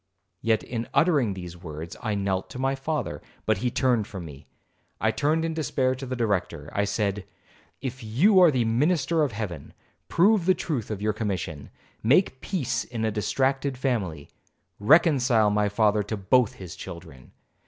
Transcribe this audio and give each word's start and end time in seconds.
Yet, 0.41 0.63
in 0.63 0.87
uttering 0.95 1.35
these 1.35 1.55
words, 1.55 1.95
I 2.01 2.15
knelt 2.15 2.49
to 2.49 2.57
my 2.57 2.73
father, 2.73 3.21
but 3.45 3.59
he 3.59 3.69
turned 3.69 4.07
from 4.07 4.25
me. 4.25 4.47
I 4.99 5.11
turned 5.11 5.45
in 5.45 5.53
despair 5.53 5.93
to 5.93 6.07
the 6.07 6.15
Director. 6.15 6.71
I 6.73 6.85
said, 6.85 7.23
'If 7.81 8.03
you 8.03 8.39
are 8.39 8.49
the 8.49 8.65
minister 8.65 9.21
of 9.21 9.31
Heaven, 9.33 9.75
prove 10.07 10.47
the 10.47 10.55
truth 10.55 10.89
of 10.89 11.03
your 11.03 11.13
commission,—make 11.13 12.41
peace 12.41 12.83
in 12.83 13.05
a 13.05 13.11
distracted 13.11 13.77
family, 13.77 14.31
reconcile 14.79 15.51
my 15.51 15.69
father 15.69 16.01
to 16.01 16.17
both 16.17 16.53
his 16.53 16.75
children. 16.75 17.31